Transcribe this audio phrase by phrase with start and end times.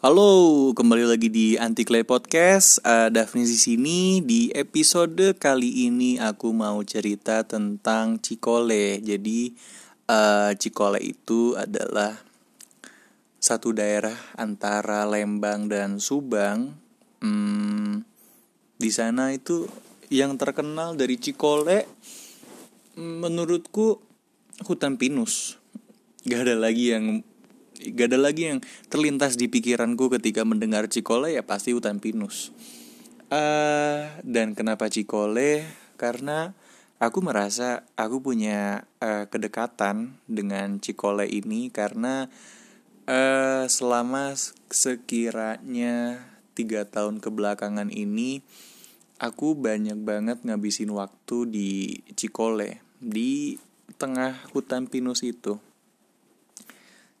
[0.00, 2.80] Halo, kembali lagi di Anti Clay Podcast.
[2.80, 4.24] Uh, Daphne di sini.
[4.24, 8.96] Di episode kali ini aku mau cerita tentang Cikole.
[9.04, 9.52] Jadi
[10.08, 12.16] uh, Cikole itu adalah
[13.36, 16.72] satu daerah antara Lembang dan Subang.
[17.20, 18.00] Hmm,
[18.80, 19.68] di sana itu
[20.08, 21.84] yang terkenal dari Cikole,
[22.96, 24.00] menurutku
[24.64, 25.60] hutan pinus.
[26.24, 27.20] Gak ada lagi yang
[27.96, 28.58] gak ada lagi yang
[28.92, 32.52] terlintas di pikiranku ketika mendengar Cikole ya pasti hutan pinus.
[33.30, 35.64] Uh, dan kenapa Cikole?
[35.96, 36.52] Karena
[37.00, 42.28] aku merasa aku punya uh, kedekatan dengan Cikole ini karena
[43.08, 44.36] uh, selama
[44.68, 48.44] sekiranya tiga tahun kebelakangan ini
[49.16, 51.70] aku banyak banget ngabisin waktu di
[52.12, 53.56] Cikole di
[53.96, 55.56] tengah hutan pinus itu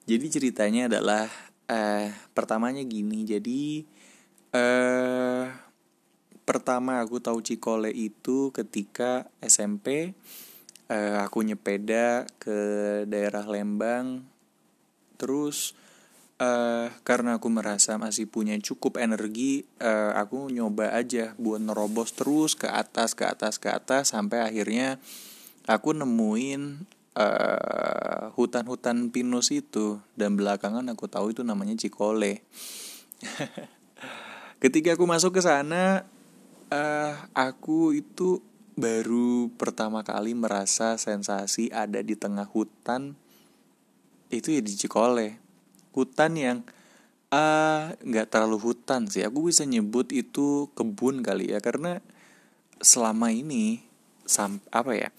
[0.06, 1.26] jadi ceritanya adalah
[1.70, 3.22] eh pertamanya gini.
[3.24, 3.84] Jadi
[4.50, 5.46] eh
[6.42, 10.16] pertama aku tahu Cikole itu ketika SMP
[10.90, 12.58] eh, aku nyepeda ke
[13.06, 14.26] daerah Lembang.
[15.20, 15.76] Terus
[16.40, 22.56] uh, karena aku merasa masih punya cukup energi, uh, aku nyoba aja buat nerobos terus
[22.56, 24.96] ke atas, ke atas, ke atas sampai akhirnya
[25.68, 32.44] aku nemuin uh, hutan-hutan pinus itu dan belakangan aku tahu itu namanya Cikole.
[34.62, 36.04] Ketika aku masuk ke sana,
[36.70, 38.44] uh, aku itu
[38.78, 43.18] baru pertama kali merasa sensasi ada di tengah hutan
[44.30, 45.36] itu ya di Cikole.
[45.90, 46.58] Hutan yang
[47.34, 49.26] eh, nggak uh, terlalu hutan sih.
[49.26, 51.98] Aku bisa nyebut itu kebun kali ya karena
[52.78, 53.82] selama ini
[54.24, 55.10] sam apa ya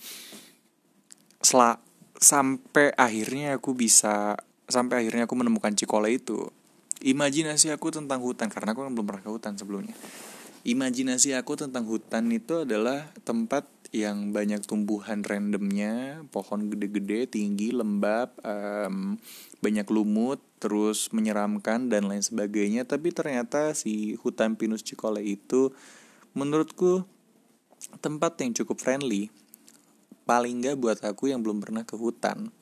[1.42, 1.78] sel
[2.22, 4.38] sampai akhirnya aku bisa
[4.70, 6.48] sampai akhirnya aku menemukan Cikole itu.
[7.02, 9.98] Imajinasi aku tentang hutan karena aku belum pernah ke hutan sebelumnya.
[10.62, 18.32] Imajinasi aku tentang hutan itu adalah tempat yang banyak tumbuhan randomnya pohon gede-gede tinggi lembab
[18.40, 19.20] um,
[19.60, 22.86] banyak lumut terus menyeramkan dan lain sebagainya.
[22.86, 25.74] Tapi ternyata si hutan pinus Cikole itu
[26.38, 27.04] menurutku
[28.00, 29.34] tempat yang cukup friendly
[30.32, 32.56] paling nggak buat aku yang belum pernah ke hutan.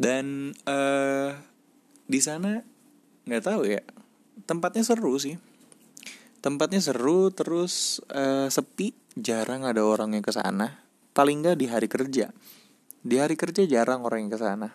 [0.00, 1.36] Dan uh,
[2.08, 2.64] di sana
[3.28, 3.84] nggak tahu ya
[4.48, 5.36] tempatnya seru sih.
[6.40, 10.80] Tempatnya seru terus uh, sepi jarang ada orang yang ke sana.
[11.12, 12.32] Paling nggak di hari kerja.
[13.04, 14.72] Di hari kerja jarang orang yang ke sana.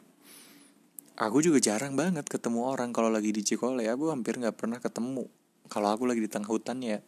[1.17, 3.90] Aku juga jarang banget ketemu orang kalau lagi di Cikole.
[3.90, 5.25] Aku hampir nggak pernah ketemu
[5.73, 7.01] kalau aku lagi di tengah hutan ya.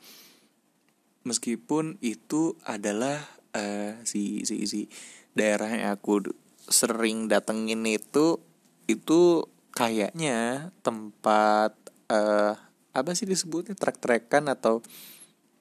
[1.22, 3.22] Meskipun itu adalah
[3.56, 4.92] uh, si si si
[5.32, 6.36] daerah yang aku
[6.68, 8.38] sering datengin itu
[8.86, 11.74] itu kayaknya tempat
[12.12, 12.54] uh,
[12.96, 13.76] apa sih disebutnya?
[13.76, 14.80] Trek-trekan atau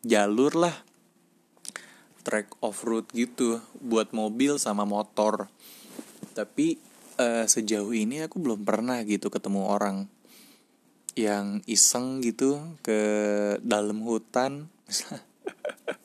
[0.07, 0.77] jalur lah.
[2.25, 5.53] Trek off road gitu buat mobil sama motor.
[6.33, 6.81] Tapi
[7.21, 10.09] uh, sejauh ini aku belum pernah gitu ketemu orang
[11.15, 12.99] yang iseng gitu ke
[13.63, 14.67] dalam hutan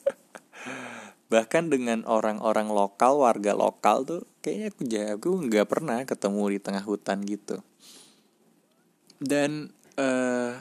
[1.29, 6.83] bahkan dengan orang-orang lokal warga lokal tuh kayaknya aku jago nggak pernah ketemu di tengah
[6.83, 7.61] hutan gitu.
[9.21, 9.69] Dan
[10.01, 10.57] uh,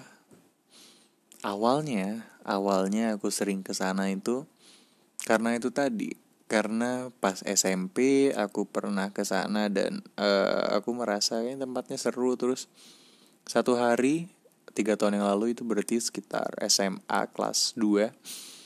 [1.41, 4.45] awalnya awalnya aku sering ke sana itu
[5.25, 6.13] karena itu tadi.
[6.49, 12.41] Karena pas SMP aku pernah ke sana dan uh, aku merasa kayak tempatnya seru.
[12.41, 12.73] Terus
[13.45, 14.33] satu hari
[14.73, 18.58] tiga tahun yang lalu itu berarti sekitar SMA kelas 2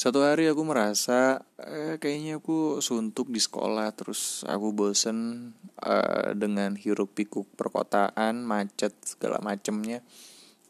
[0.00, 6.72] satu hari aku merasa eh, kayaknya aku suntuk di sekolah terus aku bosen eh, dengan
[6.72, 10.00] hiruk pikuk perkotaan macet segala macemnya.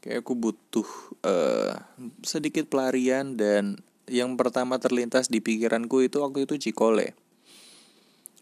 [0.03, 0.89] Kayak aku butuh
[1.23, 1.79] eh,
[2.27, 3.79] sedikit pelarian dan
[4.11, 7.15] yang pertama terlintas di pikiranku itu waktu itu Cikole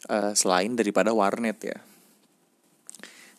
[0.09, 1.85] eh, selain daripada warnet ya.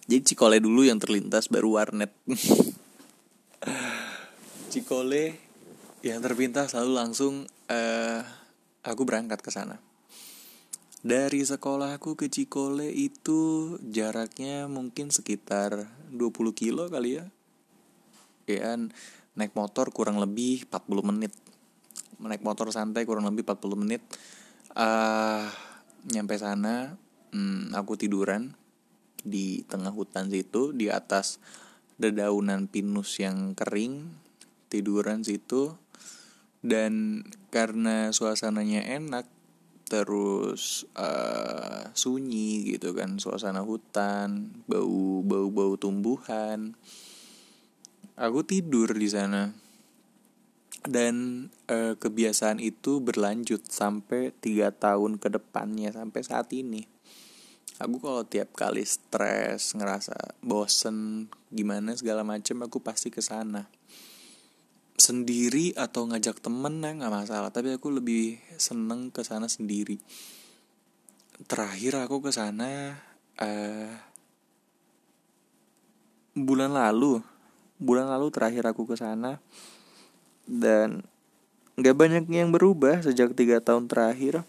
[0.05, 2.13] Jadi Cikole dulu yang terlintas baru warnet.
[4.69, 5.48] Cikole
[5.99, 7.33] yang terpintas selalu langsung
[7.67, 8.21] uh,
[8.83, 9.79] aku berangkat ke sana.
[10.99, 16.19] Dari sekolahku ke Cikole itu jaraknya mungkin sekitar 20
[16.55, 17.25] kilo kali ya.
[18.49, 18.75] Ya,
[19.35, 21.31] naik motor kurang lebih 40 menit.
[22.19, 24.03] Naik motor santai kurang lebih 40 menit.
[24.75, 25.47] Uh,
[26.11, 26.99] nyampe sana,
[27.31, 28.55] hmm, aku tiduran
[29.23, 31.43] di tengah hutan situ di atas
[31.99, 34.07] dedaunan pinus yang kering
[34.71, 35.75] tiduran situ
[36.59, 39.25] dan karena suasananya enak
[39.89, 46.77] terus uh, sunyi gitu kan suasana hutan bau bau bau tumbuhan
[48.19, 49.55] aku tidur di sana.
[50.79, 56.87] Dan e, kebiasaan itu berlanjut sampai tiga tahun ke depannya sampai saat ini.
[57.83, 63.67] Aku kalau tiap kali stres ngerasa bosen gimana segala macam aku pasti ke sana
[65.09, 67.49] sendiri atau ngajak temen ya nggak masalah.
[67.49, 69.97] Tapi aku lebih seneng ke sana sendiri.
[71.49, 72.93] Terakhir aku ke sana
[73.41, 73.89] uh,
[76.37, 77.25] bulan lalu.
[77.81, 79.41] Bulan lalu terakhir aku ke sana.
[80.45, 81.01] Dan
[81.81, 84.45] nggak banyak yang berubah sejak tiga tahun terakhir.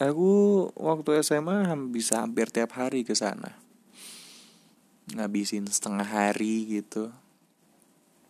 [0.00, 3.60] Aku waktu SMA bisa hampir tiap hari ke sana.
[5.12, 7.12] Ngabisin setengah hari gitu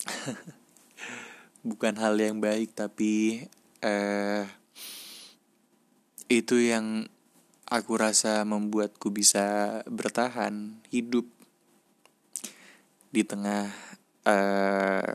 [1.62, 3.46] bukan hal yang baik tapi
[3.82, 4.46] eh
[6.26, 7.06] itu yang
[7.68, 11.24] aku rasa membuatku bisa bertahan hidup
[13.12, 13.68] di tengah
[14.24, 15.12] uh,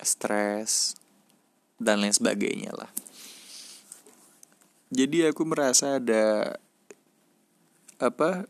[0.00, 0.96] stres
[1.80, 2.90] dan lain sebagainya lah.
[4.92, 6.56] Jadi aku merasa ada
[7.96, 8.44] apa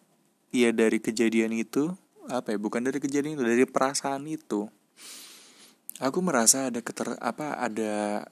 [0.50, 1.94] ya dari kejadian itu
[2.26, 4.66] apa ya bukan dari kejadian itu dari perasaan itu
[6.02, 8.26] aku merasa ada keter apa ada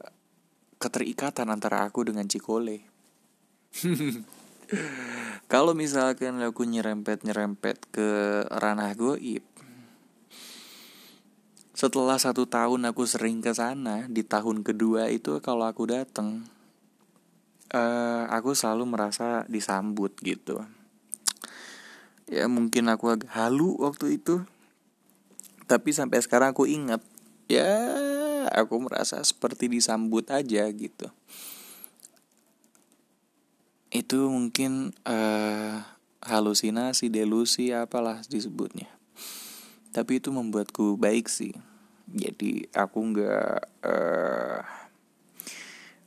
[0.82, 2.82] keterikatan antara aku dengan Cikole.
[5.52, 9.46] Kalau misalkan aku nyerempet nyerempet ke ranah goib
[11.80, 16.44] setelah satu tahun aku sering ke sana di tahun kedua itu kalau aku datang
[17.72, 20.60] uh, aku selalu merasa disambut gitu.
[22.28, 24.44] Ya mungkin aku agak halu waktu itu
[25.64, 27.00] tapi sampai sekarang aku ingat
[27.50, 27.70] ya
[28.54, 31.10] aku merasa seperti disambut aja gitu.
[33.90, 35.82] Itu mungkin uh,
[36.22, 38.86] halusinasi delusi apalah disebutnya.
[39.90, 41.50] Tapi itu membuatku baik sih.
[42.06, 44.62] Jadi aku nggak uh,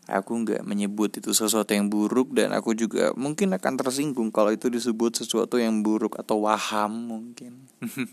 [0.08, 4.68] aku nggak menyebut itu sesuatu yang buruk dan aku juga mungkin akan tersinggung kalau itu
[4.68, 7.72] disebut sesuatu yang buruk atau waham mungkin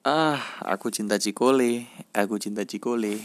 [0.00, 1.84] ah aku cinta Cikole
[2.16, 3.20] aku cinta Cikole